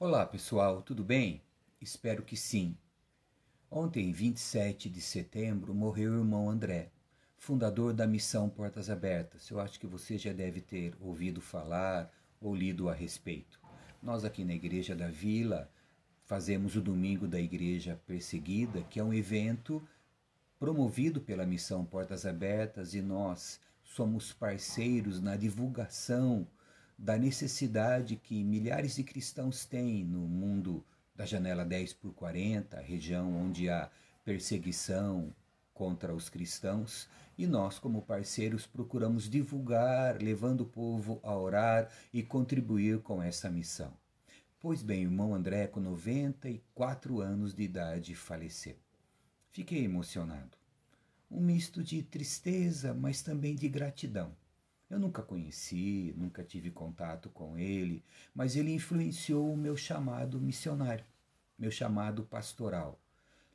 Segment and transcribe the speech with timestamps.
[0.00, 1.42] Olá pessoal, tudo bem?
[1.80, 2.76] Espero que sim.
[3.68, 6.92] Ontem, 27 de setembro, morreu o irmão André,
[7.36, 9.50] fundador da missão Portas Abertas.
[9.50, 13.60] Eu acho que você já deve ter ouvido falar ou lido a respeito.
[14.00, 15.68] Nós aqui na Igreja da Vila
[16.26, 19.82] fazemos o Domingo da Igreja Perseguida, que é um evento
[20.60, 26.46] promovido pela missão Portas Abertas e nós somos parceiros na divulgação
[26.98, 33.32] da necessidade que milhares de cristãos têm no mundo da janela 10 por 40, região
[33.36, 33.88] onde há
[34.24, 35.32] perseguição
[35.72, 42.20] contra os cristãos, e nós, como parceiros, procuramos divulgar, levando o povo a orar e
[42.20, 43.92] contribuir com essa missão.
[44.58, 48.76] Pois bem, o irmão André, com 94 anos de idade, faleceu.
[49.52, 50.58] Fiquei emocionado.
[51.30, 54.34] Um misto de tristeza, mas também de gratidão.
[54.90, 58.02] Eu nunca conheci, nunca tive contato com ele,
[58.34, 61.04] mas ele influenciou o meu chamado missionário,
[61.58, 62.98] meu chamado pastoral.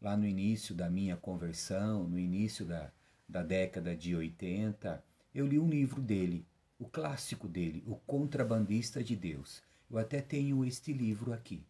[0.00, 2.92] Lá no início da minha conversão, no início da,
[3.28, 5.02] da década de 80,
[5.34, 6.46] eu li um livro dele,
[6.78, 9.62] o clássico dele, O Contrabandista de Deus.
[9.90, 11.64] Eu até tenho este livro aqui.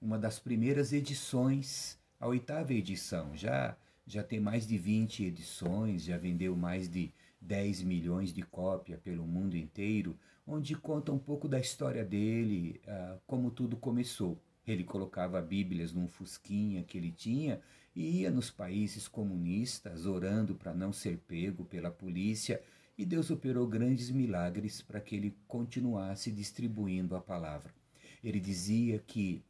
[0.00, 6.18] Uma das primeiras edições, a oitava edição, já já tem mais de 20 edições, já
[6.18, 7.12] vendeu mais de
[7.44, 13.20] 10 milhões de cópias pelo mundo inteiro, onde conta um pouco da história dele, uh,
[13.26, 14.40] como tudo começou.
[14.66, 17.60] Ele colocava Bíblias num fusquinha que ele tinha
[17.94, 22.62] e ia nos países comunistas orando para não ser pego pela polícia,
[22.96, 27.74] e Deus operou grandes milagres para que ele continuasse distribuindo a palavra.
[28.22, 29.42] Ele dizia que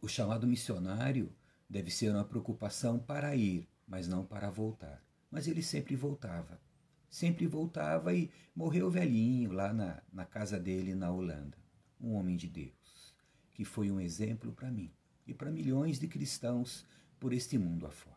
[0.00, 1.32] o chamado missionário
[1.68, 6.60] deve ser uma preocupação para ir, mas não para voltar mas ele sempre voltava.
[7.08, 11.58] Sempre voltava e morreu velhinho lá na, na casa dele na Holanda.
[12.00, 13.14] Um homem de Deus,
[13.52, 14.90] que foi um exemplo para mim
[15.26, 16.86] e para milhões de cristãos
[17.18, 18.16] por este mundo afora.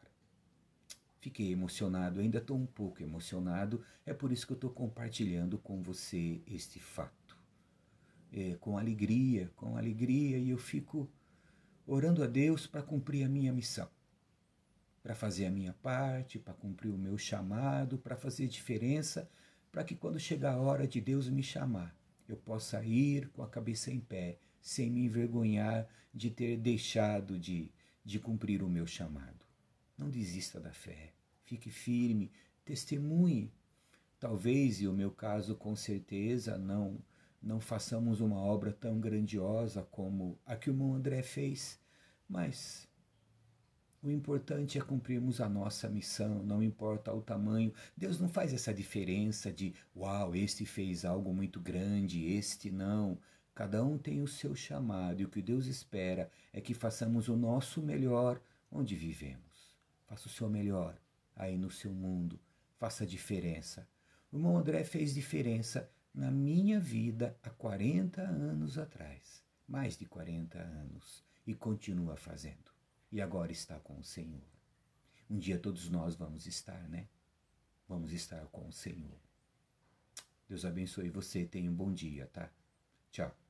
[1.19, 5.81] Fiquei emocionado, ainda estou um pouco emocionado, é por isso que eu estou compartilhando com
[5.81, 7.37] você este fato.
[8.31, 11.09] É, com alegria, com alegria, e eu fico
[11.85, 13.87] orando a Deus para cumprir a minha missão
[15.03, 19.29] para fazer a minha parte, para cumprir o meu chamado, para fazer diferença,
[19.69, 21.93] para que quando chegar a hora de Deus me chamar,
[22.27, 27.69] eu possa ir com a cabeça em pé, sem me envergonhar de ter deixado de,
[28.05, 29.45] de cumprir o meu chamado.
[29.97, 31.11] Não desista da fé,
[31.43, 32.31] fique firme,
[32.63, 33.51] testemunhe.
[34.17, 37.03] Talvez, e o meu caso com certeza, não
[37.41, 41.77] não façamos uma obra tão grandiosa como a que o irmão André fez,
[42.27, 42.87] mas
[44.03, 47.73] o importante é cumprirmos a nossa missão, não importa o tamanho.
[47.95, 53.17] Deus não faz essa diferença de, uau, este fez algo muito grande, este não.
[53.55, 57.37] Cada um tem o seu chamado e o que Deus espera é que façamos o
[57.37, 59.73] nosso melhor onde vivemos.
[60.05, 60.99] Faça o seu melhor
[61.33, 62.37] aí no seu mundo,
[62.77, 63.87] faça a diferença.
[64.33, 70.59] O irmão André fez diferença na minha vida há 40 anos atrás, mais de 40
[70.59, 72.72] anos, e continua fazendo
[73.13, 74.41] e agora está com o Senhor.
[75.29, 77.07] Um dia todos nós vamos estar, né?
[77.87, 79.19] Vamos estar com o Senhor.
[80.49, 81.45] Deus abençoe você.
[81.45, 82.51] Tenha um bom dia, tá?
[83.11, 83.42] Tchau.